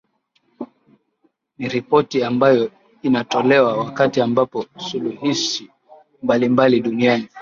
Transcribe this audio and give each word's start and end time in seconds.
niripoti 1.57 2.23
ambayo 2.23 2.71
inatolewa 3.01 3.77
wakati 3.77 4.21
ambapo 4.21 4.65
suluhishi 4.77 5.69
mbalimbali 6.23 6.79
duniani 6.79 7.27